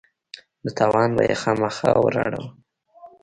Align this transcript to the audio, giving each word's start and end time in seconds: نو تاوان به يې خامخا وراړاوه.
نو 0.63 0.69
تاوان 0.77 1.09
به 1.15 1.23
يې 1.29 1.35
خامخا 1.41 1.91
وراړاوه. 1.99 2.49